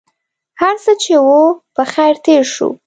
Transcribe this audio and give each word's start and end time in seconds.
هرڅه 0.61 0.91
چې 1.03 1.13
و 1.25 1.29
په 1.75 1.83
خیر 1.93 2.15
تېر 2.25 2.43
شو. 2.53 2.69